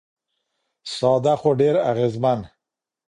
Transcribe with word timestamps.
ساده 0.95 1.33
خو 1.41 1.49
ډېر 1.59 1.75
اغېزمن. 1.91 2.39